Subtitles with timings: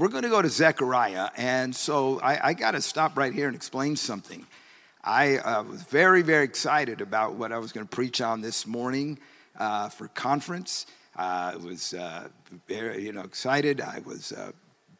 [0.00, 3.48] We're going to go to Zechariah, and so I, I got to stop right here
[3.48, 4.46] and explain something.
[5.02, 8.64] I uh, was very, very excited about what I was going to preach on this
[8.64, 9.18] morning
[9.58, 10.86] uh, for conference.
[11.16, 12.28] I was uh,
[12.68, 13.80] very, you know, excited.
[13.80, 14.52] I was uh,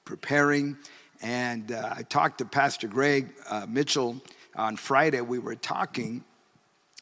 [0.04, 0.76] preparing,
[1.22, 4.21] and uh, I talked to Pastor Greg uh, Mitchell
[4.56, 5.21] on Friday.
[5.21, 6.24] We were talking,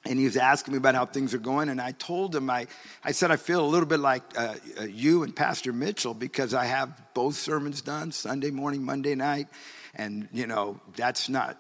[0.07, 2.67] and he was asking me about how things are going and i told him i,
[3.05, 6.55] I said i feel a little bit like uh, uh, you and pastor mitchell because
[6.55, 9.49] i have both sermons done sunday morning monday night
[9.95, 11.59] and you know that's not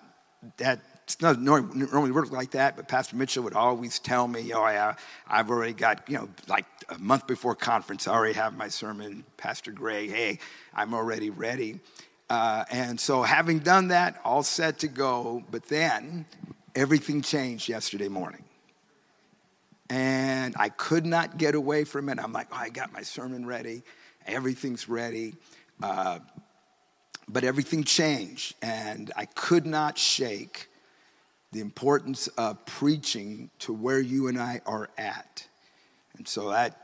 [0.58, 4.62] that it's not normally work like that, but Pastor Mitchell would always tell me, "Oh,
[4.62, 4.96] I,
[5.28, 9.24] I've already got, you know, like a month before conference, I already have my sermon."
[9.36, 10.40] Pastor Gray, hey,
[10.74, 11.78] I'm already ready.
[12.28, 16.26] Uh, and so, having done that, all set to go, but then
[16.76, 18.44] everything changed yesterday morning.
[19.88, 22.18] And I could not get away from it.
[22.18, 23.82] I'm like, oh, I got my sermon ready,
[24.26, 25.34] everything's ready.
[25.82, 26.20] Uh,
[27.28, 30.68] but everything changed, and I could not shake
[31.50, 35.44] the importance of preaching to where you and I are at.
[36.16, 36.80] And so, that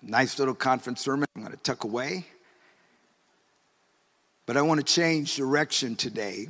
[0.00, 2.24] nice little conference sermon, I'm going to tuck away.
[4.46, 6.48] But I want to change direction today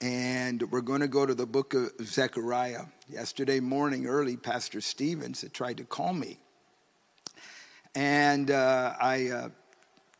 [0.00, 2.84] and we're going to go to the book of Zechariah.
[3.08, 6.38] Yesterday morning, early, Pastor Stevens had tried to call me.
[7.94, 9.48] And uh, I, uh,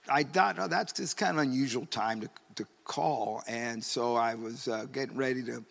[0.08, 3.42] I thought, oh, that's just kind of unusual time to, to call.
[3.46, 5.62] And so I was uh, getting ready to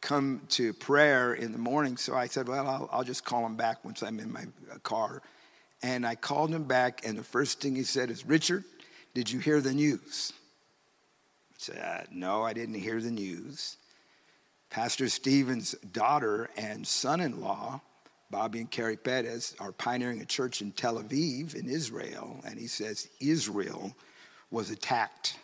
[0.00, 1.96] come to prayer in the morning.
[1.96, 4.78] So I said, well, I'll, I'll just call him back once I'm in my uh,
[4.82, 5.22] car.
[5.82, 8.64] And I called him back, and the first thing he said is, Richard,
[9.14, 10.32] did you hear the news?
[11.56, 13.76] Said, No, I didn't hear the news.
[14.70, 17.80] Pastor Stephen's daughter and son in law,
[18.30, 22.40] Bobby and Carrie Perez, are pioneering a church in Tel Aviv in Israel.
[22.44, 23.94] And he says Israel
[24.50, 25.38] was attacked.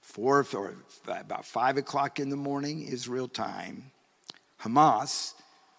[0.00, 0.74] Fourth or
[1.06, 3.90] about five o'clock in the morning, Israel time,
[4.60, 5.34] Hamas,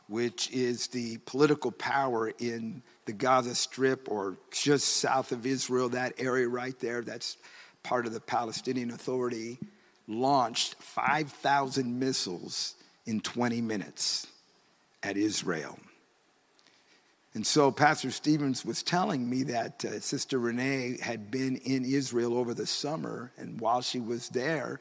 [0.08, 6.14] which is the political power in the Gaza Strip or just south of Israel, that
[6.18, 7.38] area right there, that's
[7.84, 9.60] part of the Palestinian Authority,
[10.08, 14.28] launched 5,000 missiles in 20 minutes
[15.02, 15.78] at Israel.
[17.34, 22.38] And so Pastor Stevens was telling me that uh, Sister Renee had been in Israel
[22.38, 24.80] over the summer, and while she was there,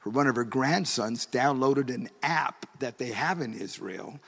[0.00, 4.18] her, one of her grandsons downloaded an app that they have in Israel.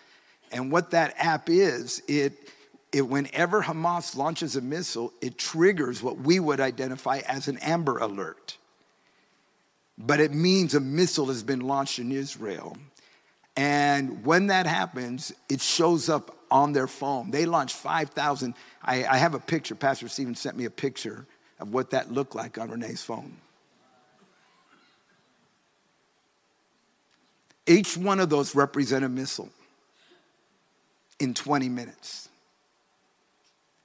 [0.53, 2.51] And what that app is, it
[2.95, 7.99] it, whenever Hamas launches a missile, it triggers what we would identify as an Amber
[7.99, 8.57] Alert.
[9.99, 12.77] But it means a missile has been launched in Israel.
[13.57, 17.33] And when that happens, it shows up on their phone.
[17.33, 18.55] They launched 5,000.
[18.81, 19.75] I, I have a picture.
[19.75, 21.27] Pastor Stephen sent me a picture
[21.59, 23.37] of what that looked like on Renee's phone.
[27.67, 29.49] Each one of those represent a missile
[31.19, 32.29] in 20 minutes.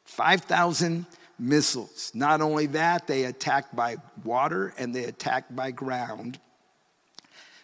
[0.10, 1.06] 5,000
[1.38, 2.12] missiles.
[2.14, 6.40] Not only that, they attacked by water and they attacked by ground.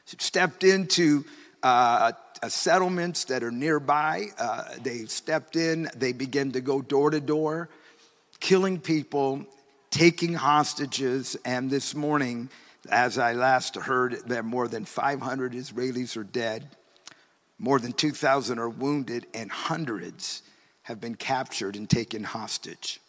[0.05, 1.25] Stepped into
[1.63, 2.13] uh,
[2.47, 4.27] settlements that are nearby.
[4.37, 7.67] Uh, they stepped in, they began to go door to door,
[8.39, 9.43] killing people,
[9.89, 11.35] taking hostages.
[11.43, 12.49] And this morning,
[12.89, 16.69] as I last heard, that more than 500 Israelis are dead,
[17.57, 20.43] more than 2,000 are wounded, and hundreds
[20.85, 22.99] have been captured and taken hostage.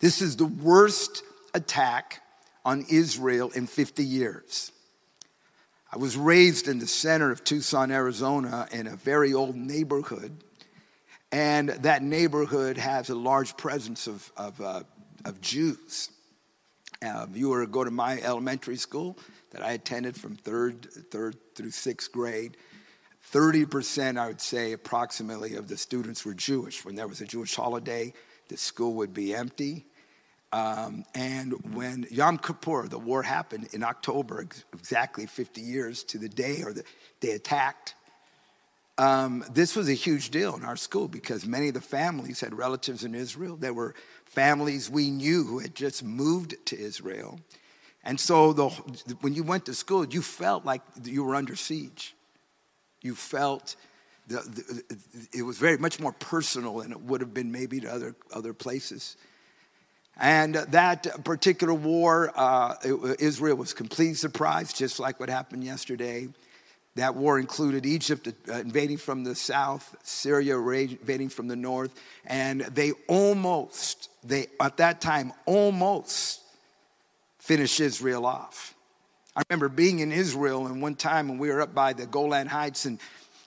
[0.00, 1.22] This is the worst
[1.54, 2.22] attack
[2.62, 4.70] on Israel in 50 years.
[5.90, 10.44] I was raised in the center of Tucson, Arizona, in a very old neighborhood.
[11.32, 14.82] And that neighborhood has a large presence of, of, uh,
[15.24, 16.10] of Jews.
[17.00, 19.16] Uh, if you were to go to my elementary school
[19.52, 22.58] that I attended from third, third through sixth grade,
[23.32, 26.84] 30%, I would say, approximately, of the students were Jewish.
[26.84, 28.12] When there was a Jewish holiday,
[28.48, 29.84] the school would be empty.
[30.50, 36.28] Um, and when Yom Kippur, the war happened in October, exactly 50 years to the
[36.28, 36.84] day, or the,
[37.20, 37.94] they attacked,
[38.96, 42.56] um, this was a huge deal in our school because many of the families had
[42.56, 43.56] relatives in Israel.
[43.56, 43.94] There were
[44.24, 47.38] families we knew who had just moved to Israel.
[48.02, 48.68] And so the,
[49.20, 52.14] when you went to school, you felt like you were under siege.
[53.02, 53.76] You felt
[54.26, 54.98] the, the,
[55.32, 58.52] it was very much more personal than it would have been maybe to other, other
[58.52, 59.16] places.
[60.20, 62.74] And that particular war, uh,
[63.18, 66.28] Israel was completely surprised, just like what happened yesterday.
[66.96, 71.94] That war included Egypt uh, invading from the south, Syria invading from the north,
[72.26, 76.40] and they almost, they at that time almost
[77.38, 78.74] finished Israel off.
[79.38, 82.48] I remember being in Israel and one time when we were up by the Golan
[82.48, 82.98] Heights and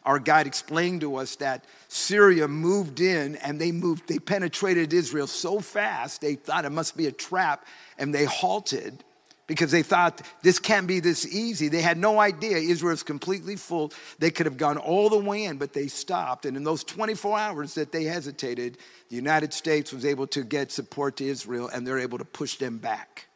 [0.05, 5.27] our guide explained to us that Syria moved in and they moved, they penetrated Israel
[5.27, 7.65] so fast, they thought it must be a trap
[7.97, 9.03] and they halted
[9.47, 11.67] because they thought this can't be this easy.
[11.67, 13.91] They had no idea Israel's completely full.
[14.17, 16.45] They could have gone all the way in, but they stopped.
[16.45, 18.77] And in those 24 hours that they hesitated,
[19.09, 22.55] the United States was able to get support to Israel and they're able to push
[22.55, 23.27] them back.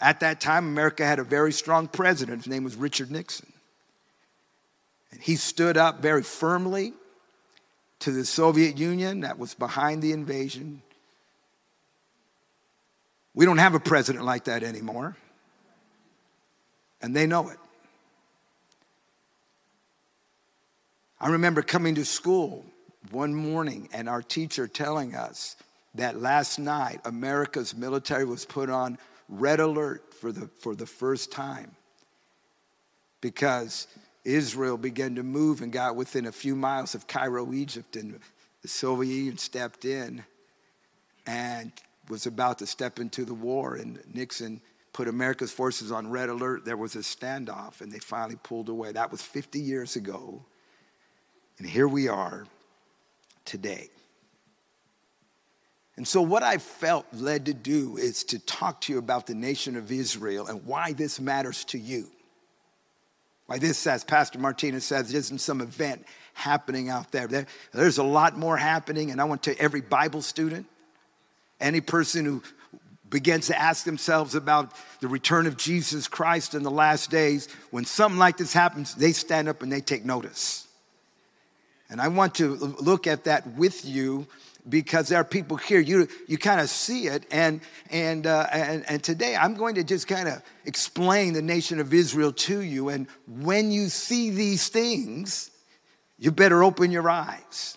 [0.00, 2.44] At that time, America had a very strong president.
[2.44, 3.52] His name was Richard Nixon.
[5.12, 6.92] And he stood up very firmly
[8.00, 10.82] to the Soviet Union that was behind the invasion.
[13.34, 15.16] We don't have a president like that anymore.
[17.00, 17.58] And they know it.
[21.20, 22.64] I remember coming to school
[23.10, 25.56] one morning and our teacher telling us
[25.94, 31.32] that last night America's military was put on red alert for the, for the first
[31.32, 31.74] time
[33.20, 33.86] because
[34.24, 38.18] Israel began to move and got within a few miles of Cairo, Egypt, and
[38.62, 40.24] the Soviet Union stepped in
[41.26, 41.72] and
[42.08, 44.60] was about to step into the war, and Nixon
[44.92, 46.64] put America's forces on red alert.
[46.64, 48.92] There was a standoff, and they finally pulled away.
[48.92, 50.44] That was 50 years ago.
[51.58, 52.46] And here we are
[53.44, 53.90] today.
[55.96, 59.34] And so, what I felt led to do is to talk to you about the
[59.34, 62.10] nation of Israel and why this matters to you.
[63.46, 66.04] Why this, as Pastor Martinez says, isn't some event
[66.34, 67.26] happening out there.
[67.26, 67.46] there.
[67.72, 70.66] There's a lot more happening, and I want to every Bible student,
[71.60, 72.42] any person who
[73.08, 77.84] begins to ask themselves about the return of Jesus Christ in the last days, when
[77.84, 80.66] something like this happens, they stand up and they take notice.
[81.88, 84.26] And I want to look at that with you
[84.68, 87.60] because there are people here you you kind of see it and
[87.90, 91.92] and, uh, and and today i'm going to just kind of explain the nation of
[91.94, 95.50] israel to you and when you see these things
[96.18, 97.76] you better open your eyes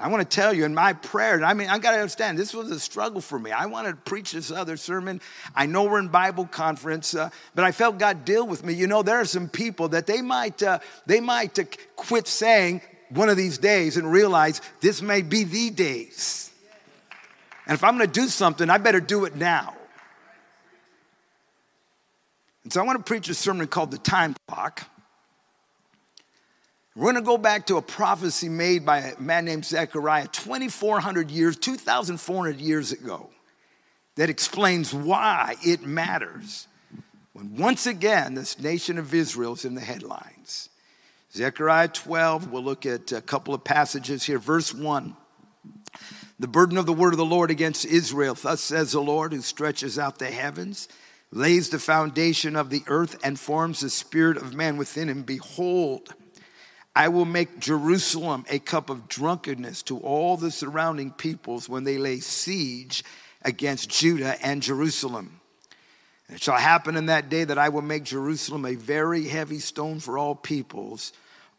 [0.00, 2.54] I want to tell you in my prayer, I mean, I got to understand, this
[2.54, 3.50] was a struggle for me.
[3.50, 5.20] I wanted to preach this other sermon.
[5.56, 8.74] I know we're in Bible conference, uh, but I felt God deal with me.
[8.74, 11.64] You know, there are some people that they might, uh, they might uh,
[11.96, 16.50] quit saying one of these days and realize this may be the days.
[17.66, 19.74] And if I'm to do something, I better do it now.
[22.64, 24.88] And so I want to preach a sermon called The Time Clock.
[26.94, 31.56] We're to go back to a prophecy made by a man named Zechariah 2,400 years,
[31.56, 33.30] 2,400 years ago
[34.16, 36.66] that explains why it matters
[37.34, 40.70] when once again this nation of Israel is in the headlines.
[41.32, 44.38] Zechariah 12, we'll look at a couple of passages here.
[44.38, 45.14] Verse 1
[46.38, 48.34] The burden of the word of the Lord against Israel.
[48.34, 50.88] Thus says the Lord, who stretches out the heavens,
[51.30, 55.22] lays the foundation of the earth, and forms the spirit of man within him.
[55.22, 56.14] Behold,
[56.96, 61.98] I will make Jerusalem a cup of drunkenness to all the surrounding peoples when they
[61.98, 63.04] lay siege
[63.42, 65.37] against Judah and Jerusalem.
[66.28, 69.58] And it shall happen in that day that I will make Jerusalem a very heavy
[69.58, 71.12] stone for all peoples.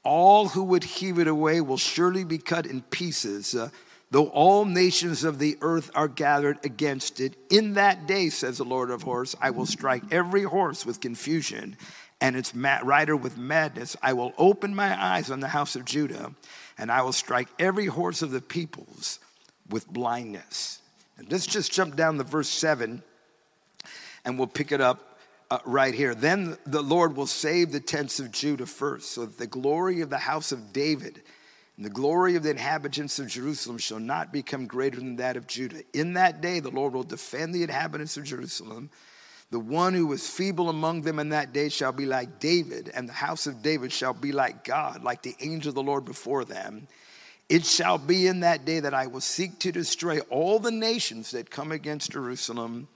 [0.04, 3.70] All who would heave it away will surely be cut in pieces, uh,
[4.12, 7.36] though all nations of the earth are gathered against it.
[7.50, 11.76] In that day, says the Lord of hosts, I will strike every horse with confusion
[12.22, 13.96] and its rider with madness.
[14.02, 16.34] I will open my eyes on the house of Judah,
[16.78, 19.20] and I will strike every horse of the peoples
[19.70, 20.80] with blindness.
[21.18, 23.04] And let's just jump down to verse 7,
[24.26, 25.20] and we'll pick it up
[25.52, 26.14] uh, right here.
[26.14, 30.10] Then the Lord will save the tents of Judah first, so that the glory of
[30.10, 31.22] the house of David
[31.78, 35.48] and the glory of the inhabitants of Jerusalem shall not become greater than that of
[35.48, 35.82] Judah.
[35.94, 38.90] In that day, the Lord will defend the inhabitants of Jerusalem
[39.52, 43.10] the one who was feeble among them in that day shall be like David, and
[43.10, 46.46] the house of David shall be like God, like the angel of the Lord before
[46.46, 46.88] them.
[47.48, 51.32] It shall be in that day that I will seek to destroy all the nations
[51.32, 52.88] that come against Jerusalem.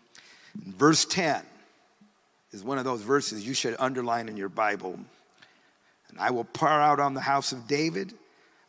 [0.56, 1.44] Verse 10
[2.52, 5.00] is one of those verses you should underline in your Bible.
[6.10, 8.14] And I will pour out on the house of David,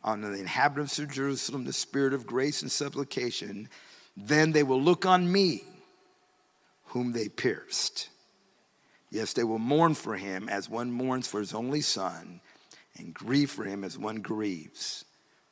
[0.03, 3.69] on the inhabitants of Jerusalem, the spirit of grace and supplication.
[4.17, 5.63] Then they will look on me
[6.85, 8.09] whom they pierced.
[9.11, 12.41] Yes, they will mourn for him as one mourns for his only son,
[12.97, 15.05] and grieve for him as one grieves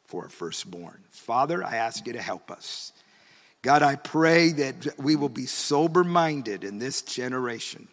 [0.05, 1.03] for a firstborn.
[1.11, 2.93] Father, I ask you to help us.
[3.63, 7.87] God, I pray that we will be sober minded in this generation,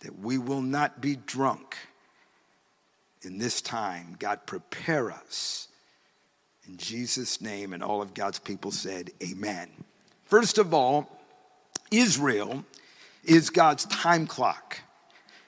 [0.00, 1.76] that we will not be drunk
[3.22, 4.16] in this time.
[4.18, 5.68] God, prepare us.
[6.66, 9.68] In Jesus' name, and all of God's people said, Amen.
[10.24, 11.08] First of all,
[11.92, 12.64] Israel
[13.24, 14.80] is God's time clock.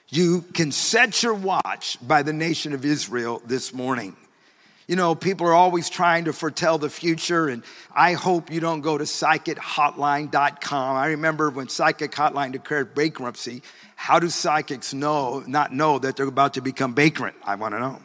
[0.07, 4.15] You can set your watch by the nation of Israel this morning.
[4.87, 8.81] You know, people are always trying to foretell the future, and I hope you don't
[8.81, 10.95] go to psychichotline.com.
[10.95, 13.61] I remember when Psychic Hotline declared bankruptcy,
[13.95, 17.37] how do psychics know, not know that they're about to become bankrupt?
[17.43, 18.01] I want to know.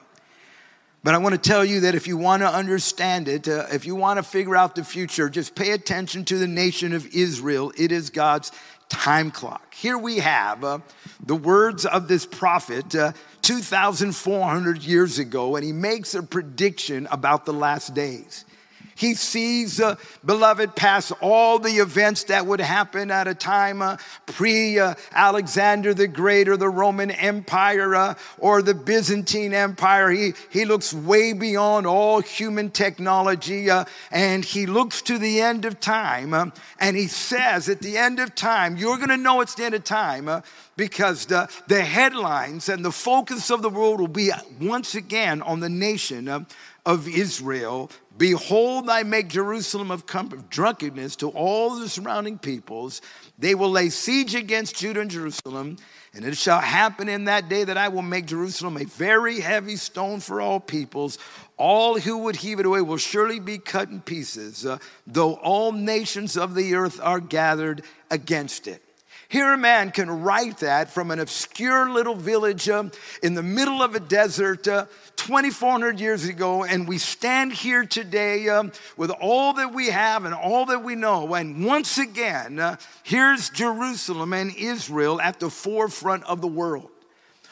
[1.07, 3.87] But I want to tell you that if you want to understand it, uh, if
[3.87, 7.73] you want to figure out the future, just pay attention to the nation of Israel.
[7.77, 8.51] It is God's
[8.89, 9.75] time clock.
[9.75, 10.79] Here we have uh,
[11.25, 13.13] the words of this prophet uh,
[13.43, 18.45] 2,400 years ago, and he makes a prediction about the last days.
[18.97, 23.99] He sees, uh, beloved, past all the events that would happen at a time uh,
[24.25, 30.09] pre uh, Alexander the Great or the Roman Empire uh, or the Byzantine Empire.
[30.09, 35.67] He, he looks way beyond all human technology uh, and he looks to the end
[35.67, 36.47] of time uh,
[36.81, 39.75] and he says, at the end of time, you're going to know it's the end
[39.75, 40.43] of time
[40.79, 45.61] because the, the headlines and the focus of the world will be once again on
[45.61, 46.47] the nation
[46.87, 53.03] of Israel Behold, I make Jerusalem of drunkenness to all the surrounding peoples.
[53.39, 55.77] They will lay siege against Judah and Jerusalem.
[56.15, 59.77] And it shall happen in that day that I will make Jerusalem a very heavy
[59.77, 61.19] stone for all peoples.
[61.59, 65.73] All who would heave it away will surely be cut in pieces, uh, though all
[65.73, 68.83] nations of the earth are gathered against it.
[69.29, 72.85] Here, a man can write that from an obscure little village uh,
[73.25, 78.49] in the middle of a desert uh, 2,400 years ago, and we stand here today
[78.49, 81.35] um, with all that we have and all that we know.
[81.35, 86.91] And once again, uh, here's Jerusalem and Israel at the forefront of the world.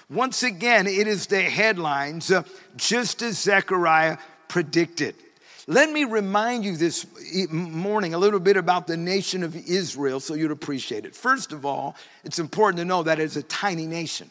[0.08, 2.44] Once again, it is the headlines, uh,
[2.76, 5.16] just as Zechariah predicted.
[5.66, 7.06] Let me remind you this
[7.50, 11.14] morning a little bit about the nation of Israel so you'd appreciate it.
[11.16, 14.28] First of all, it's important to know that it's a tiny nation.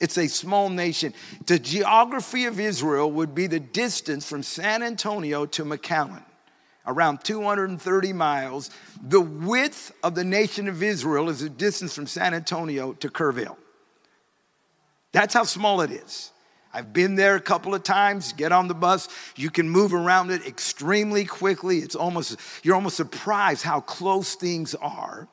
[0.00, 1.12] It's a small nation.
[1.44, 6.22] The geography of Israel would be the distance from San Antonio to McAllen,
[6.86, 8.70] around 230 miles.
[9.02, 13.58] The width of the nation of Israel is the distance from San Antonio to Kerrville.
[15.12, 16.32] That's how small it is.
[16.72, 18.32] I've been there a couple of times.
[18.32, 19.08] Get on the bus.
[19.36, 21.78] You can move around it extremely quickly.
[21.78, 25.28] It's almost, you're almost surprised how close things are.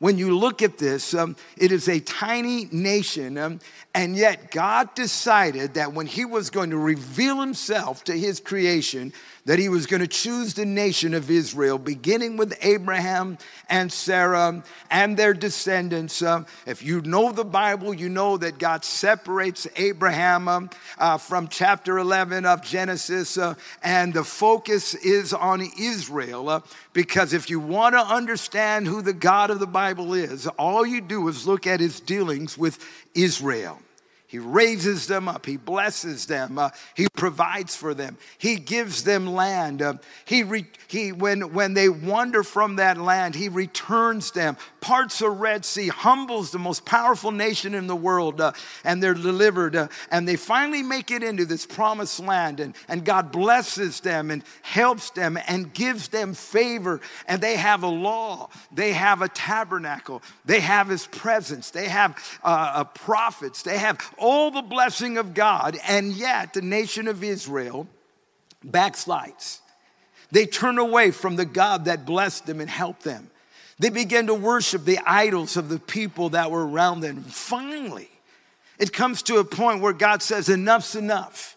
[0.00, 3.60] When you look at this, um, it is a tiny nation, um,
[3.94, 9.12] and yet God decided that when He was going to reveal Himself to His creation,
[9.44, 14.62] that he was going to choose the nation of Israel, beginning with Abraham and Sarah
[14.90, 16.22] and their descendants.
[16.22, 21.98] Uh, if you know the Bible, you know that God separates Abraham uh, from chapter
[21.98, 26.48] 11 of Genesis, uh, and the focus is on Israel.
[26.48, 26.60] Uh,
[26.92, 31.00] because if you want to understand who the God of the Bible is, all you
[31.00, 32.78] do is look at his dealings with
[33.14, 33.80] Israel.
[34.32, 35.44] He raises them up.
[35.44, 36.56] He blesses them.
[36.56, 38.16] Uh, he provides for them.
[38.38, 39.82] He gives them land.
[39.82, 44.56] Uh, he, re- he when, when they wander from that land, he returns them.
[44.82, 48.52] Parts the Red Sea, humbles the most powerful nation in the world, uh,
[48.84, 49.76] and they're delivered.
[49.76, 52.60] Uh, and they finally make it into this promised land.
[52.60, 57.00] And, and God blesses them and helps them and gives them favor.
[57.26, 58.50] And they have a law.
[58.72, 60.20] They have a tabernacle.
[60.44, 61.70] They have his presence.
[61.70, 63.62] They have uh, prophets.
[63.62, 67.86] They have all the blessing of God, and yet the nation of Israel
[68.66, 69.60] backslides.
[70.32, 73.30] They turn away from the God that blessed them and helped them.
[73.82, 77.24] They began to worship the idols of the people that were around them.
[77.24, 78.08] Finally,
[78.78, 81.56] it comes to a point where God says, Enough's enough.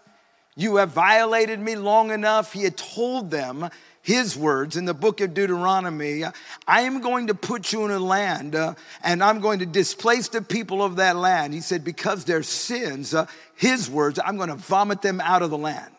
[0.55, 2.51] You have violated me long enough.
[2.51, 3.69] He had told them
[4.01, 6.23] his words in the book of Deuteronomy
[6.67, 10.27] I am going to put you in a land uh, and I'm going to displace
[10.27, 11.53] the people of that land.
[11.53, 15.51] He said, because their sins, uh, his words, I'm going to vomit them out of
[15.51, 15.93] the land.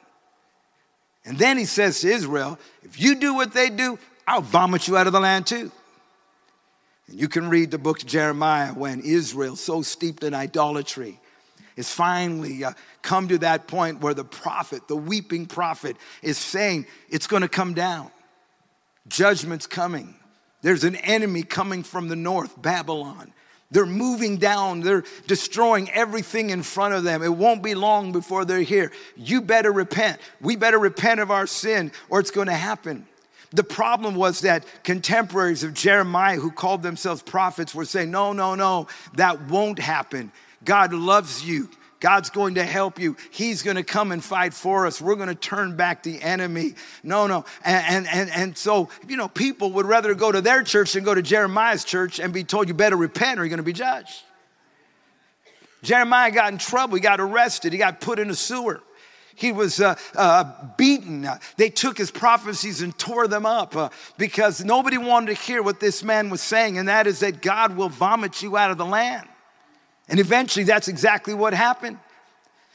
[1.25, 4.97] And then he says to Israel, if you do what they do, I'll vomit you
[4.97, 5.71] out of the land too.
[7.09, 11.21] And you can read the book of Jeremiah when Israel, so steeped in idolatry,
[11.77, 12.73] is finally uh,
[13.03, 17.49] come to that point where the prophet, the weeping prophet, is saying it's going to
[17.49, 18.11] come down.
[19.09, 20.15] Judgment's coming.
[20.63, 23.33] There's an enemy coming from the north, Babylon.
[23.71, 27.23] They're moving down, they're destroying everything in front of them.
[27.23, 28.93] It won't be long before they're here.
[29.17, 30.21] You better repent.
[30.41, 33.07] We better repent of our sin, or it's going to happen.
[33.53, 38.55] The problem was that contemporaries of Jeremiah who called themselves prophets were saying, No, no,
[38.55, 40.33] no, that won't happen.
[40.65, 41.71] God loves you.
[42.01, 43.17] God's going to help you.
[43.31, 45.01] He's going to come and fight for us.
[45.01, 46.75] We're going to turn back the enemy.
[47.03, 47.47] No, no.
[47.65, 51.15] And, and, and, so, you know, people would rather go to their church than go
[51.15, 54.23] to Jeremiah's church and be told you better repent or you're going to be judged.
[55.83, 56.97] Jeremiah got in trouble.
[56.97, 57.73] He got arrested.
[57.73, 58.83] He got put in a sewer.
[59.37, 60.45] He was uh, uh,
[60.77, 61.29] beaten.
[61.59, 65.79] They took his prophecies and tore them up uh, because nobody wanted to hear what
[65.79, 68.87] this man was saying, and that is that God will vomit you out of the
[68.87, 69.29] land.
[70.09, 71.99] And eventually, that's exactly what happened.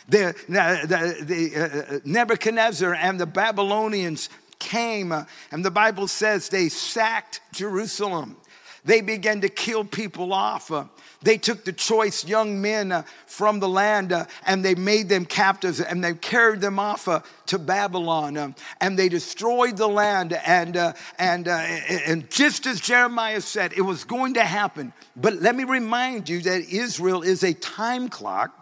[0.07, 6.69] The, the, the uh, Nebuchadnezzar and the Babylonians came, uh, and the Bible says they
[6.69, 8.37] sacked Jerusalem.
[8.83, 10.71] They began to kill people off.
[10.71, 10.85] Uh,
[11.21, 15.25] they took the choice young men uh, from the land uh, and they made them
[15.25, 17.07] captives and they carried them off
[17.45, 20.33] to Babylon um, and they destroyed the land.
[20.33, 20.75] And,
[21.19, 24.93] and, and just as Jeremiah said, it was going to happen.
[25.15, 28.57] But let me remind you that Israel is a time clock.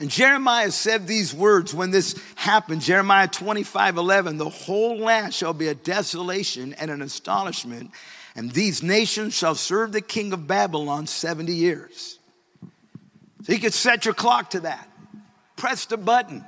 [0.00, 5.52] And Jeremiah said these words when this happened Jeremiah 25 11, the whole land shall
[5.52, 7.90] be a desolation and an astonishment
[8.34, 12.18] and these nations shall serve the king of Babylon 70 years.
[13.44, 14.88] So you could set your clock to that.
[15.56, 16.44] Press the button.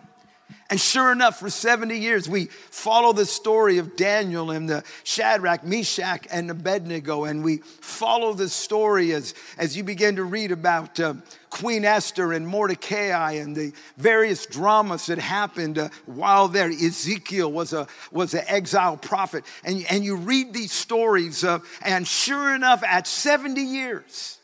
[0.68, 5.62] And sure enough, for 70 years, we follow the story of Daniel and the Shadrach,
[5.62, 7.24] Meshach, and Abednego.
[7.24, 11.14] And we follow the story as, as you begin to read about uh,
[11.50, 16.68] Queen Esther and Mordecai and the various dramas that happened uh, while there.
[16.68, 19.44] Ezekiel was a was an exile prophet.
[19.64, 24.38] And, and you read these stories, uh, and sure enough, at 70 years,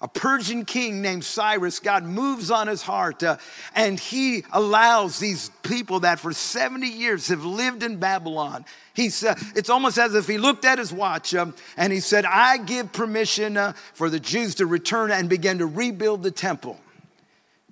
[0.00, 3.38] a Persian king named Cyrus, God moves on his heart uh,
[3.74, 8.64] and he allows these people that for 70 years have lived in Babylon.
[8.94, 12.24] He's, uh, it's almost as if he looked at his watch um, and he said,
[12.24, 16.78] I give permission uh, for the Jews to return and begin to rebuild the temple.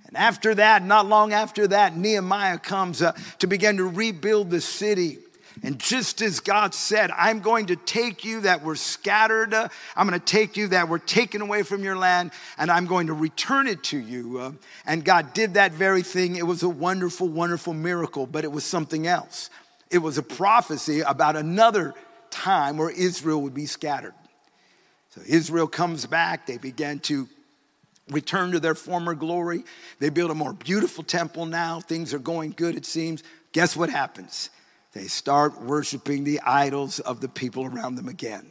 [0.09, 4.61] And after that, not long after that, Nehemiah comes uh, to begin to rebuild the
[4.61, 5.19] city.
[5.63, 10.07] And just as God said, I'm going to take you that were scattered, uh, I'm
[10.07, 13.15] going to take you that were taken away from your land, and I'm going to
[13.15, 14.39] return it to you.
[14.39, 14.53] Uh,
[14.87, 16.37] and God did that very thing.
[16.37, 19.51] It was a wonderful, wonderful miracle, but it was something else.
[19.91, 21.95] It was a prophecy about another
[22.31, 24.15] time where Israel would be scattered.
[25.11, 27.29] So Israel comes back, they began to
[28.11, 29.65] return to their former glory.
[29.99, 31.81] They build a more beautiful temple now.
[31.81, 33.23] Things are going good, it seems.
[33.53, 34.51] Guess what happens?
[34.97, 38.51] They start worshiping the idols of the people around them again.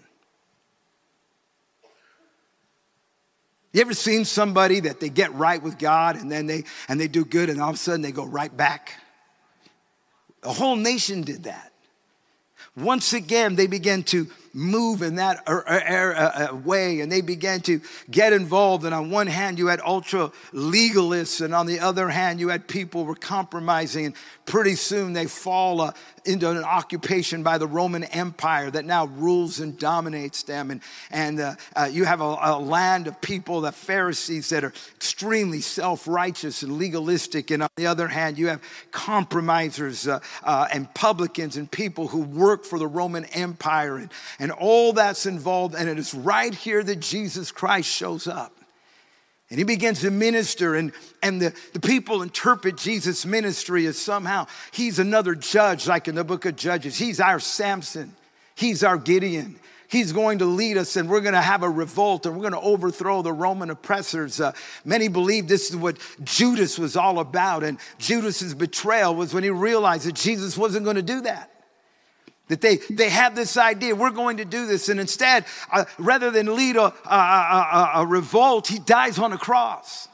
[3.74, 7.10] You ever seen somebody that they get right with God and then they and they
[7.10, 8.94] do good and all of a sudden they go right back?
[10.42, 11.74] The whole nation did that.
[12.78, 17.12] Once again, they began to move in that er, er, er, uh, uh, way and
[17.12, 18.86] they began to get involved.
[18.86, 22.66] And on one hand, you had ultra legalists, and on the other hand, you had
[22.66, 24.06] people were compromising.
[24.08, 24.16] And
[24.46, 25.92] pretty soon they fall uh,
[26.24, 30.72] into an occupation by the Roman Empire that now rules and dominates them.
[30.72, 34.74] And, and uh, uh, you have a, a, land of people, the Pharisees, that are
[34.96, 37.52] extremely self righteous and legalistic.
[37.52, 40.20] And on the other hand, you have compromisers uh,
[40.72, 45.76] and publicans and people who work for the Roman Empire and, and all that's involved.
[45.76, 48.54] And it is right here that Jesus Christ shows up.
[49.50, 54.48] And he begins to minister, and, and the, the people interpret Jesus' ministry as somehow
[54.72, 56.98] he's another judge, like in the book of Judges.
[56.98, 58.16] He's our Samson,
[58.56, 59.60] he's our Gideon.
[59.88, 62.54] He's going to lead us, and we're going to have a revolt, and we're going
[62.54, 64.42] to overthrow the Roman oppressors.
[64.42, 64.52] Uh,
[64.84, 69.52] many believe this is what Judas was all about, and Judas's betrayal was when he
[69.52, 71.52] realized that Jesus wasn't going to do that.
[72.48, 74.88] That they, they have this idea, we're going to do this.
[74.90, 79.38] And instead, uh, rather than lead a, a, a, a revolt, he dies on a
[79.38, 80.08] cross.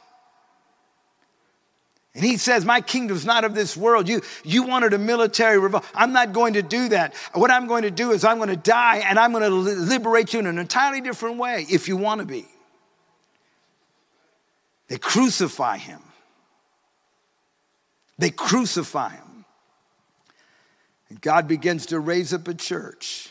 [2.14, 4.10] And he says, My kingdom's not of this world.
[4.10, 5.86] You, you wanted a military revolt.
[5.94, 7.16] I'm not going to do that.
[7.34, 10.34] What I'm going to do is I'm going to die and I'm going to liberate
[10.34, 12.48] you in an entirely different way if you want to be.
[14.90, 16.02] They crucify him.
[18.18, 19.31] They crucify him.
[21.12, 23.28] And God begins to raise up a church.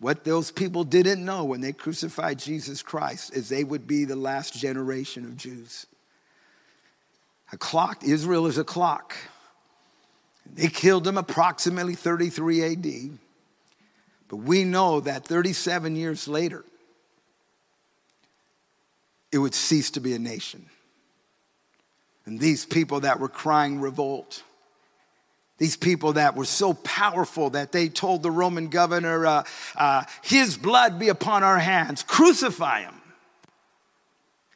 [0.00, 4.16] What those people didn't know when they crucified Jesus Christ is they would be the
[4.16, 5.84] last generation of Jews.
[7.52, 9.14] A clock, Israel is a clock.
[10.54, 13.18] They killed him approximately 33 AD.
[14.28, 16.64] But we know that 37 years later,
[19.30, 20.64] it would cease to be a nation.
[22.24, 24.44] And these people that were crying revolt,
[25.58, 29.44] these people that were so powerful that they told the Roman governor, uh,
[29.76, 32.94] uh, His blood be upon our hands, crucify him,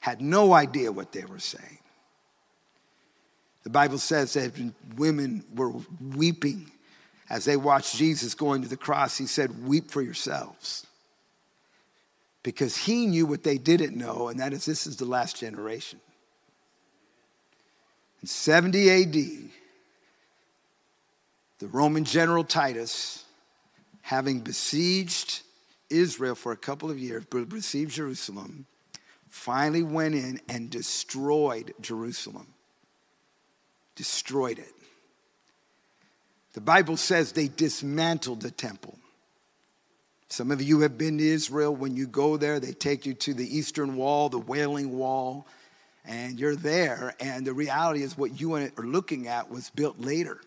[0.01, 1.79] had no idea what they were saying.
[3.65, 4.53] The Bible says that
[4.97, 6.71] women were weeping
[7.29, 9.19] as they watched Jesus going to the cross.
[9.19, 10.87] He said, Weep for yourselves.
[12.43, 16.01] Because he knew what they didn't know, and that is this is the last generation.
[18.21, 19.17] In 70 AD,
[21.62, 23.25] the Roman general Titus,
[24.01, 25.42] having besieged
[25.90, 28.66] Israel for a couple of years, besieged Jerusalem,
[29.29, 32.48] finally went in and destroyed Jerusalem.
[33.94, 34.72] Destroyed it.
[36.55, 38.98] The Bible says they dismantled the temple.
[40.27, 41.77] Some of you have been to Israel.
[41.77, 45.46] When you go there, they take you to the eastern wall, the Wailing Wall,
[46.05, 47.14] and you're there.
[47.20, 50.40] And the reality is, what you are looking at was built later.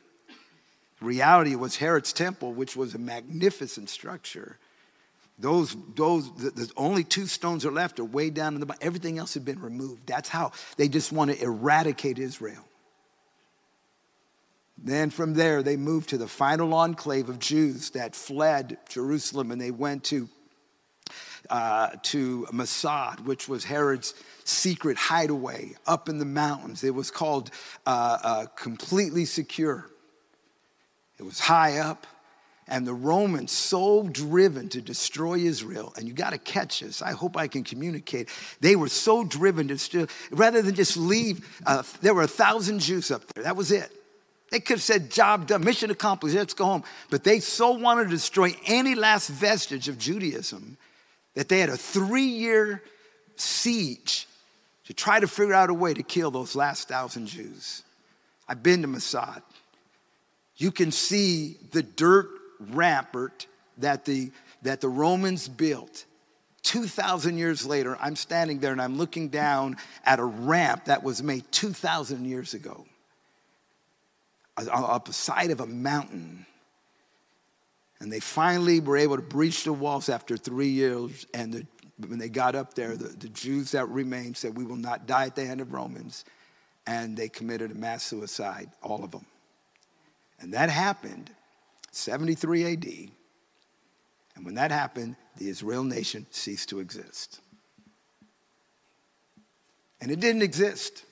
[1.01, 4.57] Reality was Herod's temple, which was a magnificent structure.
[5.37, 8.81] Those, those, the, the only two stones are left are way down in the bottom.
[8.81, 10.07] Everything else had been removed.
[10.07, 12.63] That's how they just want to eradicate Israel.
[14.77, 19.59] Then from there, they moved to the final enclave of Jews that fled Jerusalem and
[19.59, 20.29] they went to,
[21.49, 26.83] uh, to Masada, which was Herod's secret hideaway up in the mountains.
[26.83, 27.51] It was called
[27.85, 29.89] uh, uh, completely secure,
[31.17, 32.07] it was high up.
[32.67, 37.03] And the Romans, so driven to destroy Israel, and you got to catch this.
[37.03, 38.27] I hope I can communicate.
[38.59, 42.79] They were so driven to still, rather than just leave, uh, there were a thousand
[42.79, 43.43] Jews up there.
[43.43, 43.91] That was it.
[44.49, 46.83] They could have said, job done, mission accomplished, let's go home.
[47.11, 50.77] But they so wanted to destroy any last vestige of Judaism
[51.35, 52.81] that they had a three year
[53.35, 54.27] siege
[54.85, 57.83] to try to figure out a way to kill those last thousand Jews.
[58.47, 59.43] I've been to Masada.
[60.57, 66.05] You can see the dirt rampart that the, that the Romans built.
[66.63, 71.21] 2,000 years later, I'm standing there and I'm looking down at a ramp that was
[71.21, 72.85] made 2,000 years ago
[74.57, 76.45] up the side of a mountain.
[77.99, 81.25] And they finally were able to breach the walls after three years.
[81.33, 81.67] And the,
[82.07, 85.25] when they got up there, the, the Jews that remained said, We will not die
[85.25, 86.25] at the hand of Romans.
[86.87, 89.25] And they committed a mass suicide, all of them.
[90.39, 91.31] And that happened
[91.91, 92.85] 73 AD.
[94.35, 97.39] And when that happened, the Israel nation ceased to exist.
[100.01, 101.05] And it didn't exist.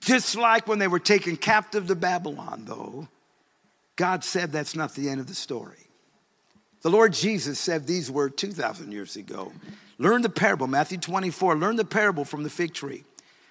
[0.00, 3.08] Just like when they were taken captive to Babylon, though,
[3.96, 5.88] God said that's not the end of the story.
[6.82, 9.52] The Lord Jesus said these words 2,000 years ago.
[9.98, 11.56] Learn the parable, Matthew 24.
[11.56, 13.04] Learn the parable from the fig tree.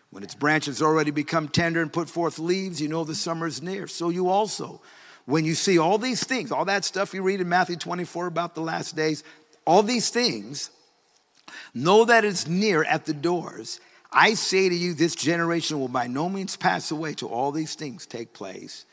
[0.10, 3.62] When its branches already become tender and put forth leaves, you know the summer is
[3.62, 3.88] near.
[3.88, 4.82] So you also,
[5.26, 8.56] when you see all these things, all that stuff you read in Matthew 24 about
[8.56, 9.24] the last days,
[9.65, 10.72] all these things,
[11.74, 13.80] know that it's near at the doors.
[14.12, 17.76] I say to you, this generation will by no means pass away till all these
[17.76, 18.86] things take place.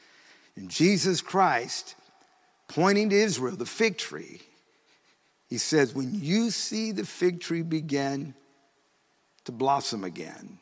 [0.56, 1.94] And Jesus Christ,
[2.68, 4.40] pointing to Israel, the fig tree,
[5.48, 8.34] he says, When you see the fig tree begin
[9.44, 10.58] to blossom again,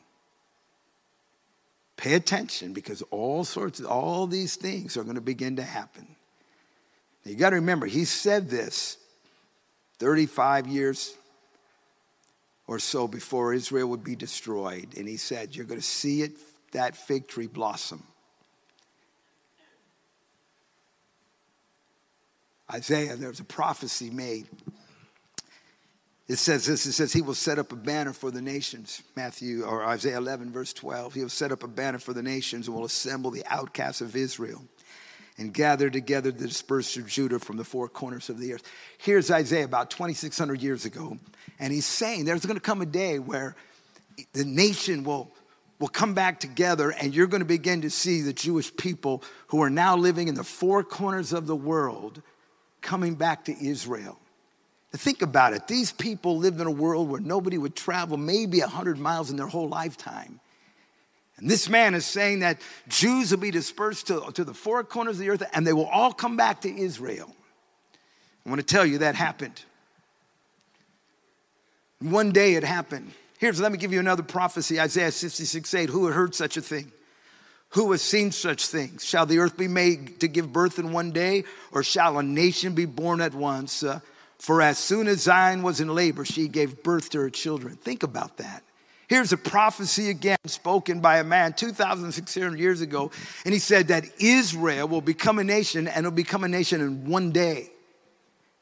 [2.03, 6.05] pay attention because all sorts of all these things are going to begin to happen.
[7.23, 8.97] Now you got to remember, he said this
[9.99, 11.15] 35 years
[12.67, 14.97] or so before Israel would be destroyed.
[14.97, 16.33] And he said, You're going to see it,
[16.73, 18.03] that fig tree blossom.
[22.69, 24.49] Isaiah, there's a prophecy made.
[26.27, 29.03] It says this it says, He will set up a banner for the nations.
[29.15, 31.13] Matthew or Isaiah 11, verse 12.
[31.13, 34.15] He will set up a banner for the nations and will assemble the outcasts of
[34.15, 34.63] Israel
[35.37, 38.63] and gather together the dispersed of Judah from the four corners of the earth.
[38.97, 41.17] Here's Isaiah about 2,600 years ago,
[41.59, 43.55] and he's saying there's going to come a day where
[44.33, 45.31] the nation will,
[45.79, 49.61] will come back together, and you're going to begin to see the Jewish people who
[49.61, 52.21] are now living in the four corners of the world
[52.81, 54.19] coming back to Israel.
[54.95, 55.67] Think about it.
[55.67, 59.47] These people lived in a world where nobody would travel maybe 100 miles in their
[59.47, 60.39] whole lifetime.
[61.37, 65.15] And this man is saying that Jews will be dispersed to, to the four corners
[65.15, 67.35] of the earth and they will all come back to Israel.
[68.45, 69.63] I want to tell you that happened.
[71.99, 73.11] One day it happened.
[73.39, 75.89] Here's, let me give you another prophecy Isaiah 66 8.
[75.89, 76.91] Who had heard such a thing?
[77.69, 79.03] Who has seen such things?
[79.03, 82.75] Shall the earth be made to give birth in one day, or shall a nation
[82.75, 83.81] be born at once?
[83.81, 83.99] Uh,
[84.43, 87.77] for as soon as Zion was in labor, she gave birth to her children.
[87.77, 88.61] Think about that.
[89.07, 93.09] Here's a prophecy again spoken by a man 2,600 years ago.
[93.45, 97.05] And he said that Israel will become a nation and it'll become a nation in
[97.07, 97.71] one day.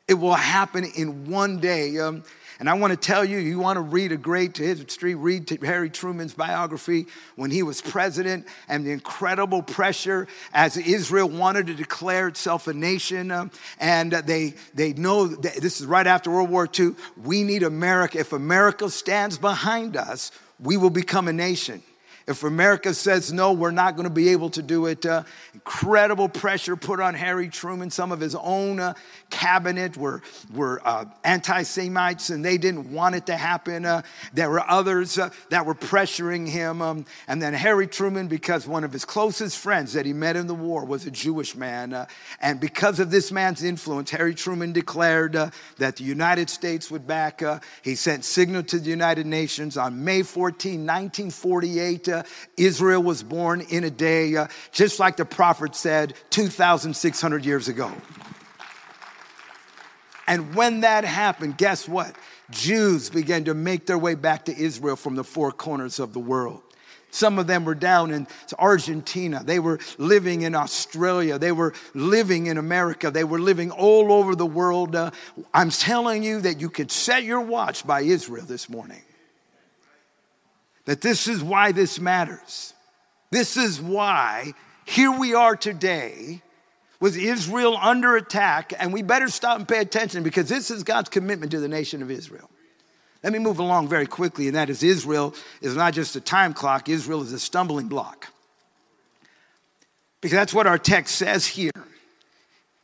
[0.08, 1.98] It will happen in one day.
[1.98, 2.26] Um,
[2.62, 5.90] and I want to tell you, you want to read a great history, read Harry
[5.90, 12.28] Truman's biography when he was president and the incredible pressure as Israel wanted to declare
[12.28, 13.32] itself a nation.
[13.32, 16.92] Um, and they, they know this is right after World War II.
[17.18, 18.20] We need America.
[18.20, 21.82] If America stands behind us, we will become a nation.
[22.28, 25.06] If America says no, we're not going to be able to do it.
[25.06, 27.90] Uh, incredible pressure put on Harry Truman.
[27.90, 28.94] Some of his own uh,
[29.30, 30.22] cabinet were,
[30.54, 33.86] were uh, anti Semites and they didn't want it to happen.
[33.86, 34.04] Uh,
[34.34, 36.82] there were others uh, that were pressuring him.
[36.82, 40.48] Um, and then Harry Truman, because one of his closest friends that he met in
[40.48, 41.94] the war was a Jewish man.
[41.94, 42.06] Uh,
[42.40, 47.42] and because of this man's influence, Harry Truman declared that the United States would back.
[47.82, 52.11] he sent signal to the United Nations on May 14, 1948.
[52.58, 57.92] Israel was born in a day, uh, just like the prophet said 2,600 years ago.
[60.28, 62.16] And when that happened, guess what?
[62.52, 66.20] Jews began to make their way back to Israel from the four corners of the
[66.20, 66.62] world.
[67.12, 68.26] Some of them were down in
[68.58, 69.44] Argentina.
[69.44, 71.38] They were living in Australia.
[71.38, 73.12] They were living in America.
[73.12, 74.96] They were living all over the world.
[74.96, 75.12] Uh,
[75.54, 79.02] I'm telling you that you could set your watch by Israel this morning
[80.86, 82.74] that this is why this matters.
[83.30, 84.54] This is why
[84.86, 86.42] here we are today
[87.00, 91.10] with Israel under attack, and we better stop and pay attention because this is God's
[91.10, 92.50] commitment to the nation of Israel.
[93.24, 96.54] Let me move along very quickly, and that is Israel is not just a time
[96.54, 98.28] clock, Israel is a stumbling block.
[100.22, 101.72] Because that's what our text says here.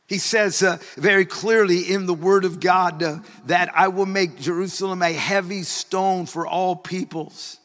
[0.08, 4.40] He says uh, very clearly in the Word of God uh, that I will make
[4.40, 7.58] Jerusalem a heavy stone for all peoples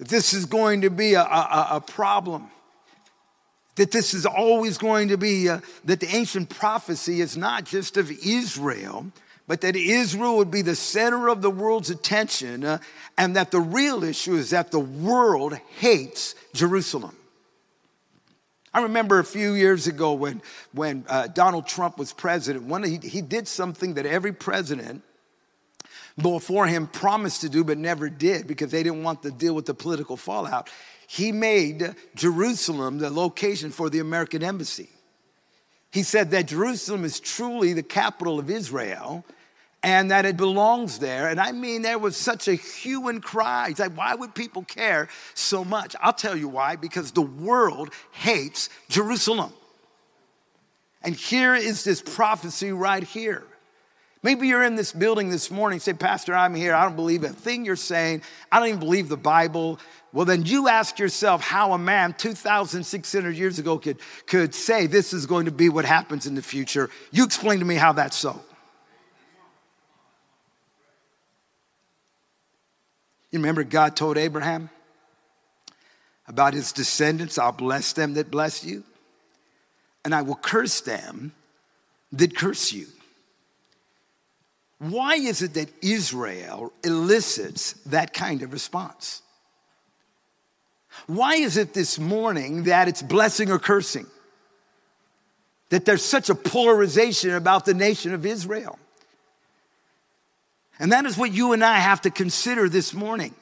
[0.00, 2.48] that this is going to be a, a, a problem,
[3.76, 7.64] that this is always going to be, a, uh, that the ancient prophecy is not
[7.66, 9.12] just of Israel,
[9.46, 12.78] but that Israel would be the center of the world's attention, uh,
[13.18, 17.14] and that the real issue is that the world hates Jerusalem.
[18.72, 20.40] I remember a few years ago when,
[20.72, 25.02] when uh, Donald Trump was president, one, he, he did something that every president
[26.22, 29.66] before him promised to do but never did because they didn't want to deal with
[29.66, 30.68] the political fallout.
[31.06, 34.88] He made Jerusalem the location for the American embassy.
[35.90, 39.24] He said that Jerusalem is truly the capital of Israel
[39.82, 41.28] and that it belongs there.
[41.28, 43.68] And I mean, there was such a hue and cry.
[43.70, 45.96] It's like, why would people care so much?
[46.00, 49.52] I'll tell you why because the world hates Jerusalem.
[51.02, 53.44] And here is this prophecy right here.
[54.22, 56.74] Maybe you're in this building this morning, say, Pastor, I'm here.
[56.74, 58.22] I don't believe a thing you're saying.
[58.52, 59.80] I don't even believe the Bible.
[60.12, 65.14] Well, then you ask yourself how a man 2,600 years ago could, could say this
[65.14, 66.90] is going to be what happens in the future.
[67.10, 68.38] You explain to me how that's so.
[73.30, 74.68] You remember God told Abraham
[76.26, 78.84] about his descendants I'll bless them that bless you,
[80.04, 81.32] and I will curse them
[82.12, 82.86] that curse you.
[84.80, 89.20] Why is it that Israel elicits that kind of response?
[91.06, 94.06] Why is it this morning that it's blessing or cursing?
[95.68, 98.78] That there's such a polarization about the nation of Israel?
[100.78, 103.34] And that is what you and I have to consider this morning.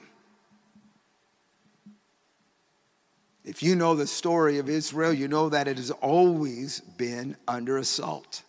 [3.45, 7.79] If you know the story of Israel, you know that it has always been under
[7.79, 8.43] assault.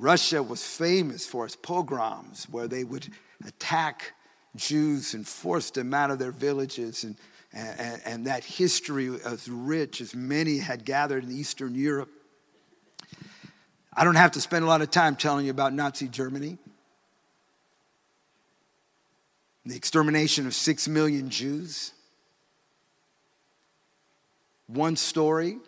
[0.00, 3.06] Russia was famous for its pogroms, where they would
[3.46, 4.14] attack
[4.56, 7.04] Jews and force them out of their villages.
[7.04, 7.16] And,
[7.52, 12.08] and, and that history as rich as many had gathered in Eastern Europe.
[13.92, 16.56] I don't have to spend a lot of time telling you about Nazi Germany.
[19.66, 21.92] The extermination of six million Jews.
[24.66, 25.58] One story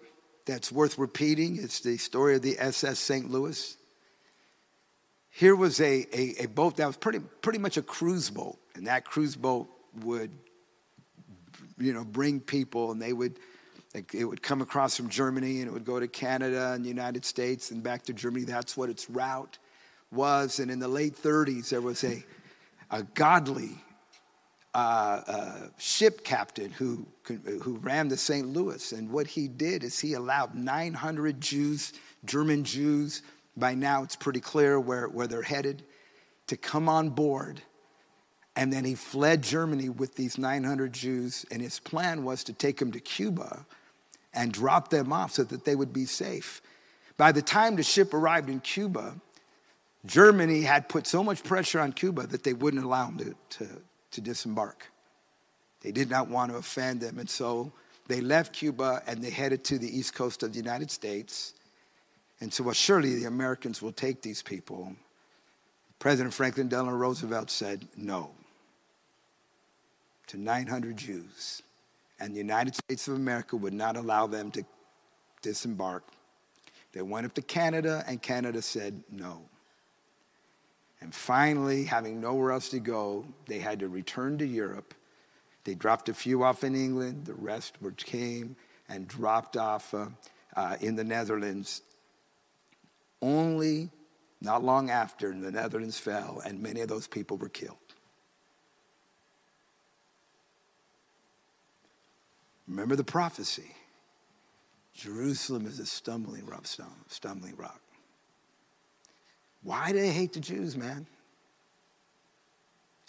[0.46, 3.30] that's worth repeating is the story of the SS St.
[3.30, 3.76] Louis.
[5.34, 8.86] Here was a, a, a boat that was pretty, pretty much a cruise boat, and
[8.86, 9.66] that cruise boat
[10.02, 10.30] would,
[11.78, 13.38] you know, bring people, and they would,
[13.94, 17.24] it would come across from Germany, and it would go to Canada and the United
[17.24, 18.44] States, and back to Germany.
[18.44, 19.56] That's what its route
[20.10, 20.60] was.
[20.60, 22.22] And in the late 30s, there was a,
[22.90, 23.70] a godly
[24.74, 28.46] uh, uh, ship captain who, who ran the St.
[28.46, 28.92] Louis.
[28.92, 31.94] And what he did is he allowed 900 Jews,
[32.26, 33.22] German Jews,
[33.56, 35.82] by now, it's pretty clear where, where they're headed
[36.46, 37.62] to come on board.
[38.56, 42.78] And then he fled Germany with these 900 Jews, and his plan was to take
[42.78, 43.66] them to Cuba
[44.34, 46.60] and drop them off so that they would be safe.
[47.16, 49.14] By the time the ship arrived in Cuba,
[50.04, 53.68] Germany had put so much pressure on Cuba that they wouldn't allow them to, to,
[54.12, 54.86] to disembark.
[55.82, 57.18] They did not want to offend them.
[57.18, 57.72] And so
[58.08, 61.54] they left Cuba and they headed to the east coast of the United States.
[62.42, 64.96] And so, well, surely the Americans will take these people.
[66.00, 68.32] President Franklin Delano Roosevelt said no
[70.26, 71.62] to 900 Jews.
[72.18, 74.64] And the United States of America would not allow them to
[75.40, 76.02] disembark.
[76.92, 79.42] They went up to Canada, and Canada said no.
[81.00, 84.94] And finally, having nowhere else to go, they had to return to Europe.
[85.62, 88.56] They dropped a few off in England, the rest were, came
[88.88, 90.06] and dropped off uh,
[90.56, 91.82] uh, in the Netherlands.
[93.22, 93.90] Only
[94.40, 97.76] not long after, the Netherlands fell, and many of those people were killed.
[102.66, 103.74] Remember the prophecy
[104.94, 106.66] Jerusalem is a stumbling rock.
[107.08, 107.80] Stumbling rock.
[109.62, 111.06] Why do they hate the Jews, man?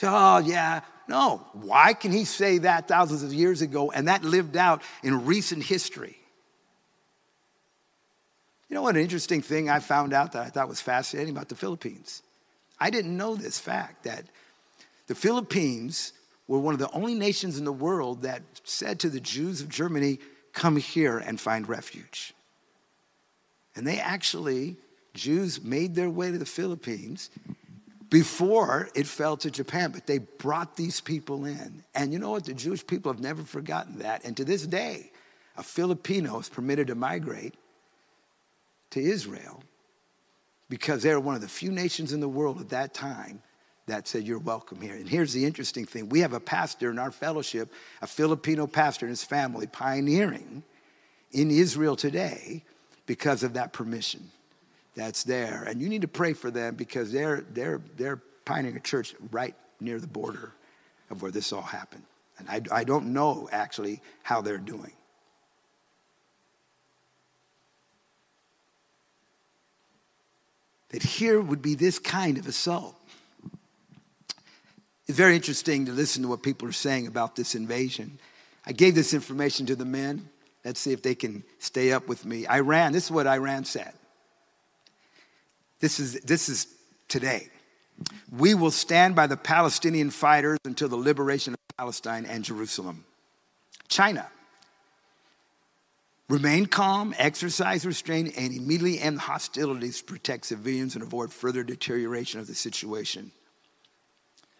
[0.01, 0.81] Oh, yeah.
[1.07, 1.45] No.
[1.53, 5.63] Why can he say that thousands of years ago and that lived out in recent
[5.63, 6.17] history?
[8.69, 11.49] You know what an interesting thing I found out that I thought was fascinating about
[11.49, 12.23] the Philippines?
[12.79, 14.25] I didn't know this fact that
[15.07, 16.13] the Philippines
[16.47, 19.69] were one of the only nations in the world that said to the Jews of
[19.69, 20.19] Germany,
[20.53, 22.33] Come here and find refuge.
[23.75, 24.77] And they actually
[25.13, 27.29] Jews made their way to the Philippines
[28.09, 31.83] before it fell to Japan, but they brought these people in.
[31.95, 32.45] And you know what?
[32.45, 34.23] The Jewish people have never forgotten that.
[34.23, 35.11] And to this day,
[35.57, 37.55] a Filipino is permitted to migrate
[38.93, 39.63] to Israel
[40.69, 43.41] because they're one of the few nations in the world at that time
[43.85, 44.93] that said, You're welcome here.
[44.93, 49.05] And here's the interesting thing we have a pastor in our fellowship, a Filipino pastor
[49.05, 50.63] and his family, pioneering
[51.31, 52.63] in Israel today
[53.05, 54.31] because of that permission
[54.95, 55.63] that's there.
[55.67, 59.55] And you need to pray for them because they're, they're, they're pioneering a church right
[59.79, 60.51] near the border
[61.09, 62.03] of where this all happened.
[62.37, 64.91] And I, I don't know actually how they're doing.
[70.93, 72.95] That here would be this kind of assault.
[75.07, 78.19] It's very interesting to listen to what people are saying about this invasion.
[78.65, 80.29] I gave this information to the men.
[80.63, 82.47] Let's see if they can stay up with me.
[82.47, 83.91] Iran, this is what Iran said.
[85.79, 86.67] This is, this is
[87.09, 87.49] today.
[88.31, 93.03] We will stand by the Palestinian fighters until the liberation of Palestine and Jerusalem.
[93.89, 94.27] China.
[96.33, 102.39] Remain calm, exercise restraint, and immediately end hostilities to protect civilians and avoid further deterioration
[102.39, 103.31] of the situation.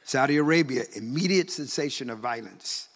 [0.03, 2.89] Saudi Arabia, immediate cessation of violence.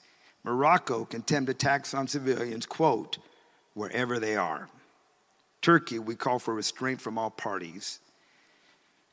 [0.44, 3.18] Morocco, contempt attacks on civilians, quote,
[3.74, 4.70] wherever they are.
[5.64, 7.98] Turkey, we call for restraint from all parties.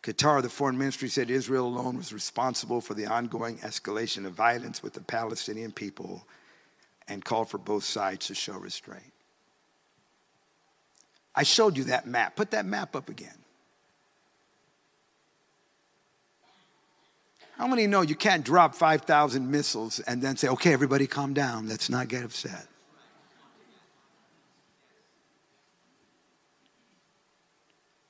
[0.03, 4.83] Qatar, the foreign ministry said Israel alone was responsible for the ongoing escalation of violence
[4.83, 6.27] with the Palestinian people
[7.09, 9.14] and called for both sides to show restraint.
[11.35, 12.37] I showed you that map.
[12.37, 13.35] Put that map up again.
[17.57, 21.69] How many know you can't drop 5,000 missiles and then say, okay, everybody calm down,
[21.69, 22.67] let's not get upset?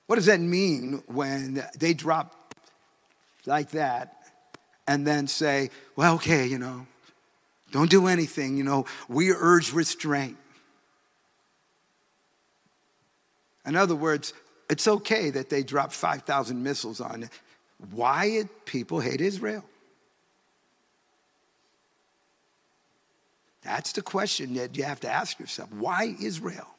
[0.06, 2.54] What does that mean when they drop
[3.46, 4.16] like that
[4.86, 6.86] and then say, well, okay, you know,
[7.70, 10.36] don't do anything, you know, we urge restraint?
[13.66, 14.34] In other words,
[14.68, 17.30] it's okay that they drop 5,000 missiles on it.
[17.90, 19.64] Why did people hate Israel?
[23.62, 25.72] That's the question that you have to ask yourself.
[25.72, 26.74] Why Israel?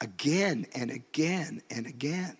[0.00, 2.36] again and again and again.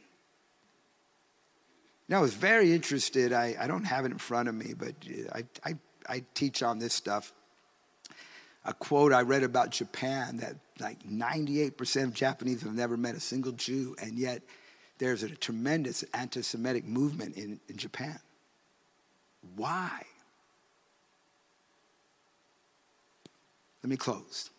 [2.08, 3.32] Now, I was very interested.
[3.32, 5.74] I, I don't have it in front of me, but uh, I, I,
[6.08, 7.32] I teach on this stuff.
[8.66, 13.20] A quote I read about Japan that like 98% of Japanese have never met a
[13.20, 14.42] single Jew, and yet
[14.98, 18.18] there's a tremendous anti Semitic movement in, in Japan.
[19.54, 20.02] Why?
[23.84, 24.50] Let me close.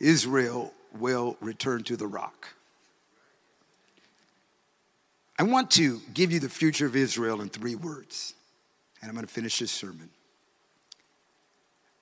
[0.00, 2.48] Israel will return to the rock.
[5.38, 8.32] I want to give you the future of Israel in three words,
[9.02, 10.08] and I'm going to finish this sermon.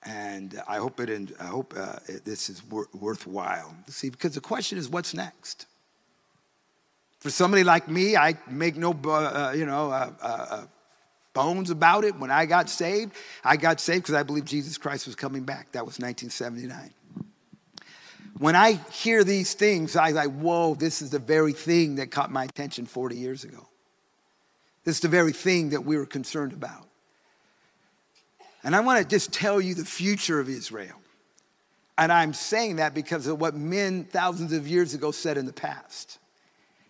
[0.07, 1.33] And I hope it.
[1.37, 3.75] I hope uh, this is wor- worthwhile.
[3.87, 5.65] See, because the question is, what's next?
[7.19, 10.65] For somebody like me, I make no, uh, you know, uh, uh, uh,
[11.33, 12.17] bones about it.
[12.17, 13.11] When I got saved,
[13.43, 15.73] I got saved because I believed Jesus Christ was coming back.
[15.73, 16.93] That was 1979.
[18.37, 22.31] When I hear these things, I like, whoa, this is the very thing that caught
[22.31, 23.67] my attention 40 years ago.
[24.85, 26.86] This is the very thing that we were concerned about.
[28.63, 30.95] And I want to just tell you the future of Israel.
[31.97, 35.53] And I'm saying that because of what men thousands of years ago said in the
[35.53, 36.19] past.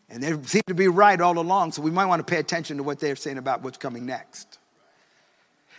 [0.09, 2.77] And they seem to be right all along, so we might want to pay attention
[2.77, 4.57] to what they're saying about what's coming next.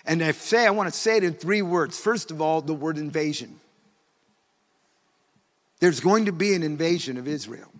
[0.05, 1.99] And I say, I want to say it in three words.
[1.99, 3.61] First of all, the word invasion.
[5.80, 7.70] There's going to be an invasion of Israel.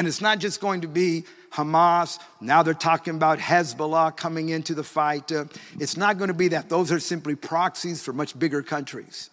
[0.00, 2.18] And it's not just going to be Hamas.
[2.40, 5.30] Now they're talking about Hezbollah coming into the fight.
[5.30, 5.44] Uh,
[5.78, 6.70] it's not going to be that.
[6.70, 9.28] Those are simply proxies for much bigger countries.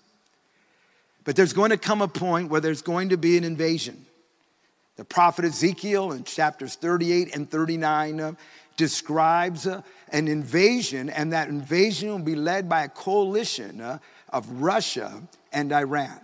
[1.23, 4.05] But there's going to come a point where there's going to be an invasion.
[4.97, 8.33] The prophet Ezekiel in chapters 38 and 39 uh,
[8.75, 13.99] describes uh, an invasion, and that invasion will be led by a coalition uh,
[14.33, 16.19] of Russia and Iran.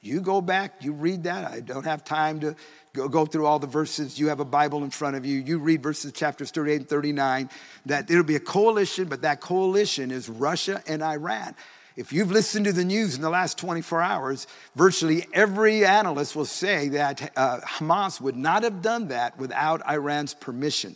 [0.00, 1.50] You go back, you read that.
[1.50, 2.54] I don't have time to
[2.92, 4.18] go, go through all the verses.
[4.18, 5.40] You have a Bible in front of you.
[5.40, 7.50] You read verses chapters 38 and 39
[7.86, 11.54] that it'll be a coalition, but that coalition is Russia and Iran.
[11.96, 16.44] If you've listened to the news in the last 24 hours, virtually every analyst will
[16.44, 20.94] say that uh, Hamas would not have done that without Iran's permission.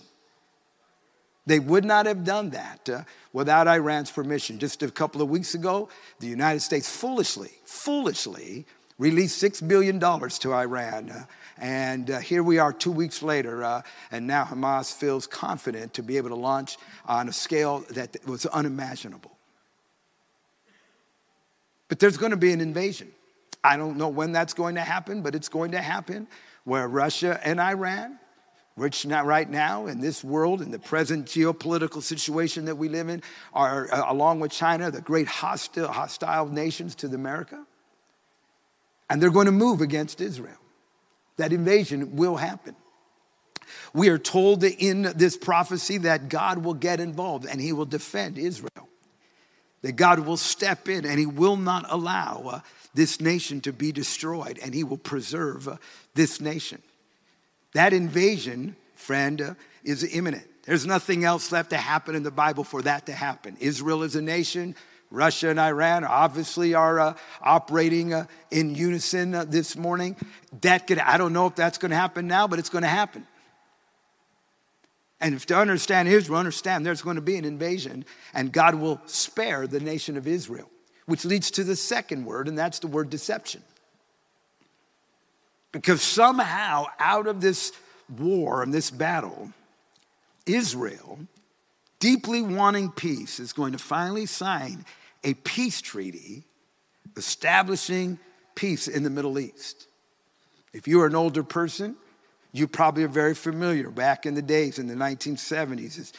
[1.45, 4.61] They would not have done that uh, without Iran's permission.
[4.61, 5.89] Just a couple of weeks ago,
[6.21, 8.65] the United States foolishly, foolishly
[8.97, 11.11] released $6 billion to Iran.
[11.11, 11.25] Uh,
[11.59, 16.03] and uh, here we are two weeks later, uh, and now Hamas feels confident to
[16.03, 19.31] be able to launch on a scale that was unimaginable.
[21.89, 23.13] But there's going to be an invasion.
[23.63, 26.27] I don't know when that's going to happen, but it's going to happen
[26.65, 28.19] where Russia and Iran,
[28.75, 33.09] which not right now in this world, in the present geopolitical situation that we live
[33.09, 33.23] in,
[33.53, 37.65] are, uh, along with China, the great hostile, hostile nations to America
[39.13, 40.57] and they're going to move against Israel.
[41.37, 42.77] That invasion will happen.
[43.95, 48.39] We are told in this prophecy that God will get involved and he will defend
[48.39, 48.89] Israel.
[49.83, 52.61] That God will step in and he will not allow uh,
[52.95, 55.77] this nation to be destroyed and he will preserve uh,
[56.15, 56.83] this nation.
[57.75, 60.47] That invasion, friend, uh, is imminent.
[60.65, 63.57] There's nothing else left to happen in the Bible for that to happen.
[63.59, 64.77] Israel is a nation,
[65.13, 70.17] Russia and Iran obviously are uh, operating uh, in unison uh, this morning.
[70.63, 72.89] That could, I don't know if that's going to happen now, but it's going to
[72.89, 73.27] happen.
[75.21, 79.01] And if to understand Israel, understand there's going to be an invasion, and God will
[79.05, 80.69] spare the nation of Israel,
[81.05, 83.63] which leads to the second word, and that's the word deception.
[85.73, 87.73] Because somehow, out of this
[88.19, 89.53] war and this battle,
[90.47, 91.21] Israel,
[92.01, 94.85] deeply wanting peace, is going to finally sign
[95.25, 96.45] a peace treaty
[97.17, 98.19] establishing
[98.55, 99.87] peace in the Middle East.
[100.73, 101.97] If you are an older person,
[102.53, 105.99] you probably are very familiar back in the days in the 1970s.
[105.99, 106.13] It's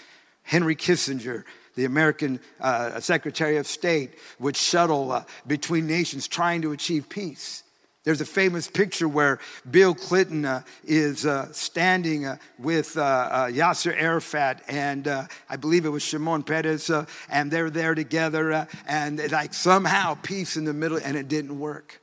[0.43, 1.43] Henry Kissinger,
[1.76, 7.62] the American uh, Secretary of State, would shuttle uh, between nations trying to achieve peace.
[8.04, 9.39] There's a famous picture where
[9.70, 15.56] Bill Clinton uh, is uh, standing uh, with uh, uh, Yasser Arafat and uh, I
[15.56, 16.91] believe it was Shimon Peres,
[17.30, 22.01] and they're there together, and like somehow peace in the middle, and it didn't work.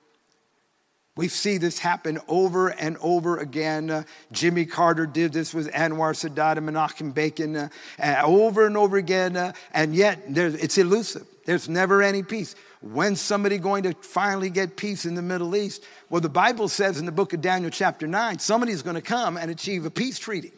[1.17, 4.07] We see this happen over and over again.
[4.33, 7.69] Jimmy Carter did this with Anwar Sadat and Menachem Begin
[8.25, 11.27] over and over again, and yet it's elusive.
[11.45, 12.55] There's never any peace.
[12.83, 15.85] When's somebody going to finally get peace in the Middle East?
[16.09, 19.37] Well, the Bible says in the book of Daniel, chapter 9, somebody's going to come
[19.37, 20.53] and achieve a peace treaty.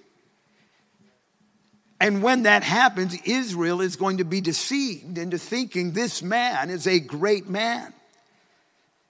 [2.00, 6.86] And when that happens, Israel is going to be deceived into thinking this man is
[6.86, 7.92] a great man.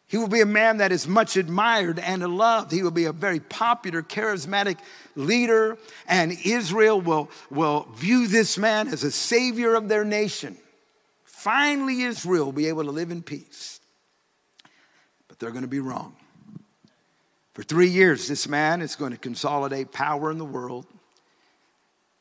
[0.07, 2.71] He will be a man that is much admired and loved.
[2.71, 4.77] He will be a very popular, charismatic
[5.17, 10.59] leader, and Israel will, will view this man as a savior of their nation.
[11.43, 13.81] Finally, Israel will be able to live in peace.
[15.27, 16.15] But they're going to be wrong.
[17.53, 20.87] For three years, this man is going to consolidate power in the world.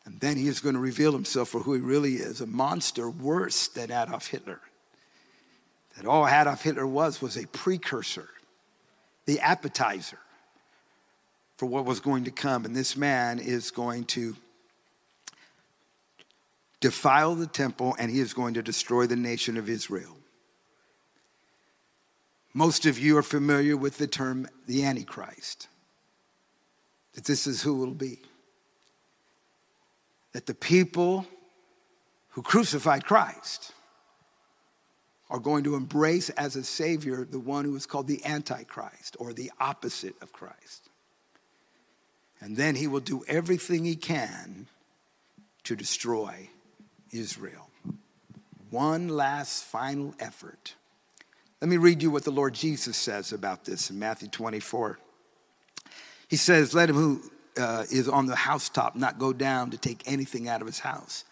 [0.05, 3.11] And then he is going to reveal himself for who he really is a monster
[3.11, 4.59] worse than Adolf Hitler.
[5.95, 8.27] That all Adolf Hitler was was a precursor,
[9.27, 10.17] the appetizer
[11.57, 12.65] for what was going to come.
[12.65, 14.35] And this man is going to
[16.81, 20.17] defile the temple, and he is going to destroy the nation of Israel.
[22.53, 25.69] Most of you are familiar with the term the Antichrist,
[27.13, 28.19] that this is who will be.
[30.33, 31.25] That the people
[32.29, 33.73] who crucified Christ
[35.29, 39.31] are going to embrace as a savior the one who is called the Antichrist or
[39.31, 40.89] the opposite of Christ.
[42.41, 44.67] And then he will do everything he can
[45.63, 46.49] to destroy
[47.11, 47.69] Israel.
[48.69, 50.75] One last final effort.
[51.61, 54.97] Let me read you what the Lord Jesus says about this in Matthew 24.
[56.27, 57.21] He says, Let him who
[57.57, 61.25] uh, is on the housetop not go down to take anything out of his house.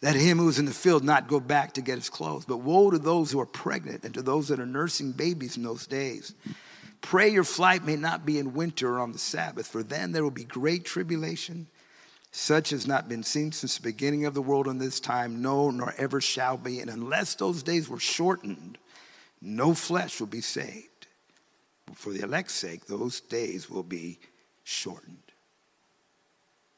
[0.00, 2.44] Let him who is in the field not go back to get his clothes.
[2.44, 5.62] But woe to those who are pregnant and to those that are nursing babies in
[5.62, 6.34] those days.
[7.00, 10.22] Pray your flight may not be in winter or on the Sabbath, for then there
[10.22, 11.66] will be great tribulation,
[12.30, 15.70] such has not been seen since the beginning of the world in this time, no,
[15.70, 16.80] nor ever shall be.
[16.80, 18.78] And unless those days were shortened,
[19.40, 21.06] no flesh will be saved.
[21.86, 24.18] But for the elect's sake, those days will be
[24.62, 25.22] shortened.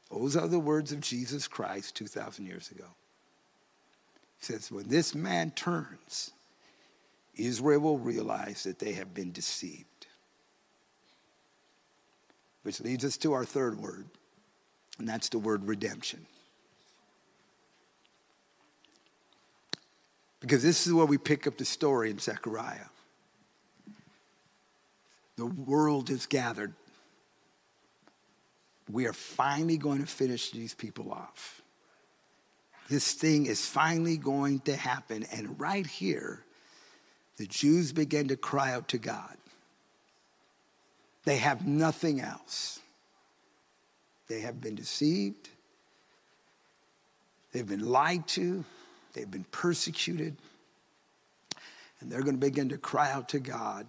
[0.09, 2.85] Those are the words of Jesus Christ 2,000 years ago.
[4.39, 6.31] He says, when this man turns,
[7.35, 9.85] Israel will realize that they have been deceived.
[12.63, 14.07] Which leads us to our third word,
[15.01, 16.27] and that's the word redemption.
[20.39, 22.85] Because this is where we pick up the story in Zechariah.
[25.37, 26.75] The world is gathered.
[28.91, 31.63] We are finally going to finish these people off.
[32.87, 35.25] This thing is finally going to happen.
[35.31, 36.45] And right here,
[37.37, 39.35] the Jews begin to cry out to God.
[41.23, 42.80] They have nothing else.
[44.31, 45.49] They have been deceived.
[47.51, 48.63] They've been lied to.
[49.11, 50.37] They've been persecuted.
[51.99, 53.85] And they're going to begin to cry out to God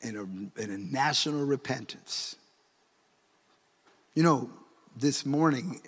[0.00, 0.22] in a,
[0.62, 2.36] in a national repentance.
[4.14, 4.50] You know,
[4.96, 5.82] this morning,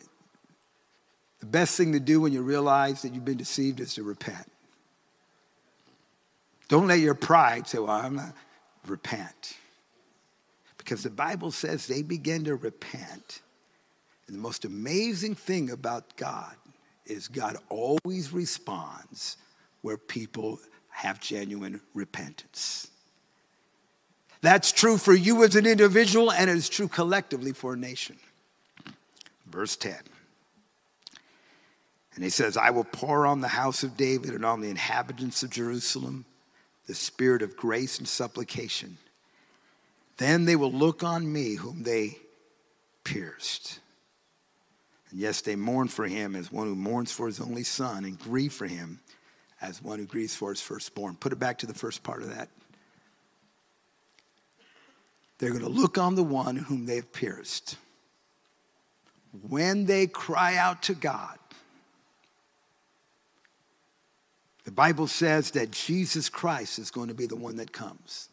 [1.41, 4.53] the best thing to do when you realize that you've been deceived is to repent.
[6.69, 8.35] Don't let your pride say, well, I'm not,
[8.87, 9.57] repent.
[10.89, 13.43] Because the Bible says they begin to repent.
[14.27, 16.55] And the most amazing thing about God
[17.05, 19.37] is God always responds
[19.83, 20.59] where people
[20.89, 22.89] have genuine repentance.
[24.41, 28.17] That's true for you as an individual, and it is true collectively for a nation.
[29.47, 29.95] Verse 10.
[32.15, 35.43] And he says, I will pour on the house of David and on the inhabitants
[35.43, 36.25] of Jerusalem
[36.87, 38.97] the spirit of grace and supplication.
[40.19, 42.19] Then they will look on me, whom they
[43.05, 43.81] pierced.
[45.11, 48.19] And yes, they mourn for him as one who mourns for his only son, and
[48.19, 49.01] grieve for him
[49.61, 51.17] as one who grieves for his firstborn.
[51.17, 52.49] Put it back to the first part of that.
[55.39, 57.77] They're going to look on the one whom they've pierced.
[59.49, 61.39] When they cry out to God,
[64.65, 68.29] the Bible says that Jesus Christ is going to be the one that comes.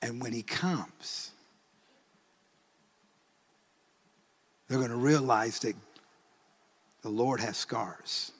[0.00, 1.32] And when he comes,
[4.68, 5.74] they're going to realize that
[7.02, 8.32] the Lord has scars.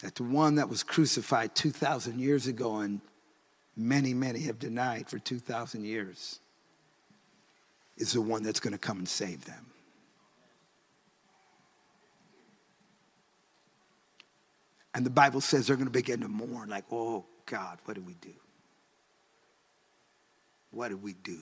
[0.00, 3.00] That the one that was crucified 2,000 years ago and
[3.76, 6.40] many, many have denied for 2,000 years
[7.96, 9.66] is the one that's going to come and save them.
[14.94, 18.02] And the Bible says they're going to begin to mourn, like, oh God, what do
[18.02, 18.32] we do?
[20.70, 21.38] What did we do?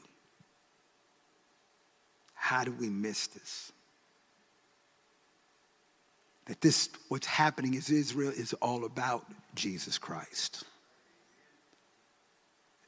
[2.34, 3.72] How did we miss this?
[6.46, 10.64] That this, what's happening is Israel is all about Jesus Christ.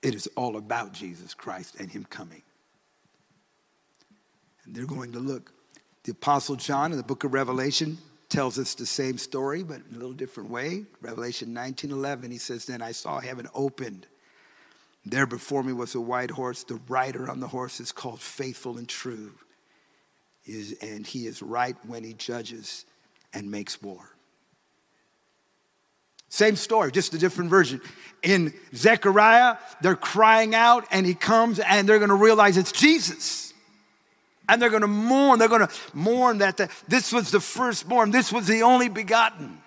[0.03, 2.43] It is all about Jesus Christ and Him coming.
[4.65, 5.53] And they're going to look.
[6.05, 7.99] The Apostle John in the book of Revelation
[8.31, 10.85] tells us the same story, but in a little different way.
[11.03, 14.07] Revelation 19 11, he says, Then I saw heaven opened
[15.05, 16.65] there before me was a white horse.
[16.65, 19.33] The rider on the horse is called Faithful and True.
[20.45, 22.85] Is, and he is right when he judges
[23.33, 24.11] and makes war.
[26.29, 27.81] Same story, just a different version.
[28.23, 33.53] In Zechariah, they're crying out, and he comes, and they're going to realize it's Jesus.
[34.49, 35.39] And they're going to mourn.
[35.39, 39.61] They're going to mourn that the, this was the firstborn, this was the only begotten.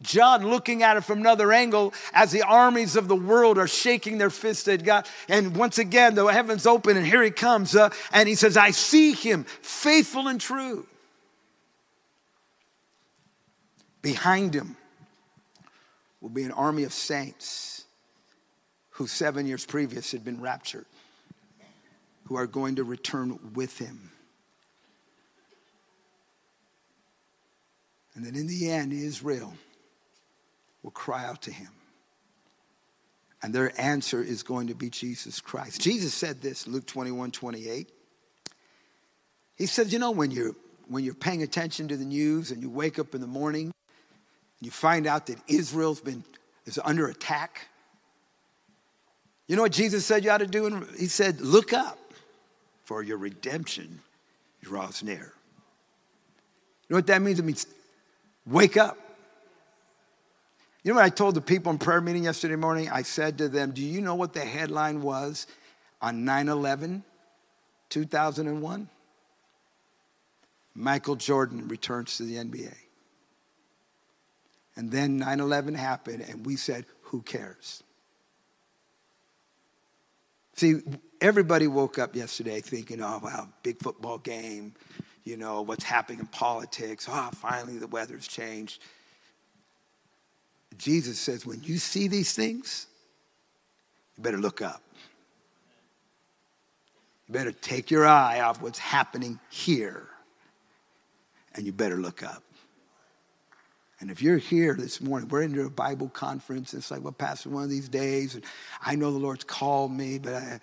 [0.00, 4.18] John looking at it from another angle as the armies of the world are shaking
[4.18, 5.08] their fists at God.
[5.28, 7.74] And once again, the heavens open and here he comes.
[7.74, 10.86] Uh, and he says, I see him faithful and true.
[14.00, 14.76] Behind him
[16.20, 17.84] will be an army of saints
[18.90, 20.86] who seven years previous had been raptured,
[22.26, 24.12] who are going to return with him.
[28.14, 29.54] And then in the end, Israel
[30.82, 31.70] will cry out to him.
[33.42, 35.80] And their answer is going to be Jesus Christ.
[35.80, 37.90] Jesus said this, in Luke 21 28.
[39.56, 40.54] He said, You know, when you're,
[40.88, 44.66] when you're paying attention to the news and you wake up in the morning, and
[44.66, 46.24] you find out that Israel's been
[46.66, 47.68] is under attack.
[49.46, 50.86] You know what Jesus said you ought to do?
[50.98, 51.98] He said, Look up,
[52.84, 54.00] for your redemption
[54.62, 55.32] draws near.
[56.88, 57.38] You know what that means?
[57.38, 57.66] It means
[58.46, 58.98] wake up.
[60.82, 62.88] You know what I told the people in prayer meeting yesterday morning?
[62.88, 65.46] I said to them, Do you know what the headline was
[66.00, 67.02] on 9 11,
[67.90, 68.88] 2001?
[70.74, 72.74] Michael Jordan returns to the NBA.
[74.76, 77.82] And then 9 11 happened, and we said, Who cares?
[80.58, 80.80] See,
[81.20, 84.74] everybody woke up yesterday thinking, oh, wow, big football game,
[85.22, 87.06] you know, what's happening in politics.
[87.08, 88.82] Oh, finally the weather's changed.
[90.78, 92.86] Jesus says, when you see these things,
[94.16, 94.82] you better look up.
[97.26, 100.06] You better take your eye off what's happening here,
[101.54, 102.42] and you better look up.
[104.00, 106.72] And if you're here this morning, we're into a Bible conference.
[106.72, 108.44] It's like, well, Pastor, one of these days, and
[108.80, 110.60] I know the Lord's called me, but I,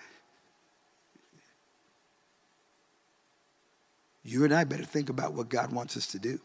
[4.24, 6.39] you and I better think about what God wants us to do.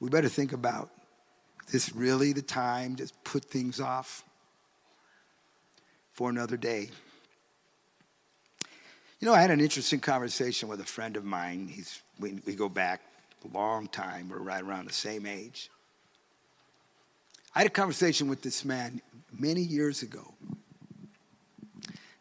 [0.00, 0.90] We better think about
[1.70, 4.22] this really the time to put things off
[6.12, 6.90] for another day.
[9.20, 11.68] You know, I had an interesting conversation with a friend of mine.
[11.68, 13.00] He's, we, we go back
[13.44, 14.28] a long time.
[14.28, 15.70] We're right around the same age.
[17.54, 19.00] I had a conversation with this man
[19.32, 20.34] many years ago.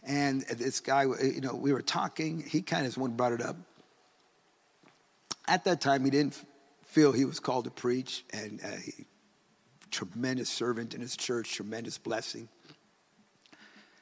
[0.06, 2.44] And this guy, you know, we were talking.
[2.48, 3.56] He kind of brought it up.
[5.48, 6.42] At that time, he didn't
[6.94, 9.06] feel he was called to preach, and uh, a
[9.90, 12.48] tremendous servant in his church, tremendous blessing.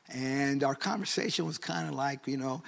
[0.09, 2.63] And our conversation was kind of like, you know,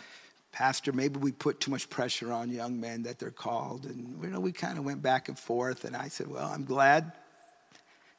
[0.53, 3.85] Pastor, maybe we put too much pressure on young men that they're called.
[3.85, 5.83] And, you know, we kind of went back and forth.
[5.83, 7.11] And I said, well, I'm glad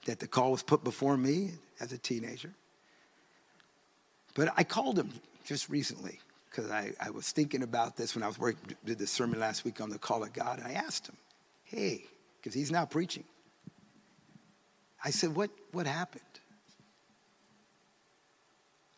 [0.04, 2.50] that the call was put before me as a teenager.
[4.34, 5.10] But I called him
[5.46, 9.06] just recently because I, I was thinking about this when I was working, did the
[9.06, 10.58] sermon last week on the call of God.
[10.58, 11.16] And I asked him,
[11.74, 12.04] hey,
[12.36, 13.24] because he's now preaching.
[15.04, 16.22] I said, what, what happened?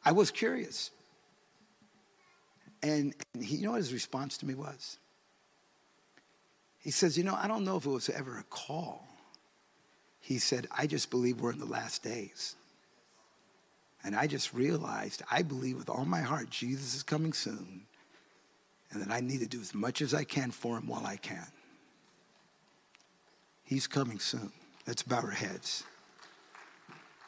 [0.05, 0.91] I was curious.
[2.83, 4.99] And, and he, you know what his response to me was?
[6.79, 9.05] He says, You know, I don't know if it was ever a call.
[10.21, 12.55] He said, I just believe we're in the last days.
[14.05, 17.83] And I just realized I believe with all my heart Jesus is coming soon
[18.93, 21.17] and that I need to do as much as I can for him while I
[21.17, 21.47] can.
[23.67, 24.53] He's coming soon.
[24.87, 25.83] Let's bow our heads.